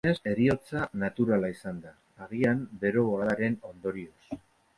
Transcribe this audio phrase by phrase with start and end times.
[0.03, 1.93] Dirudienez, heriotza naturala izan da,
[2.27, 4.41] agian bero boladaren ondorioz.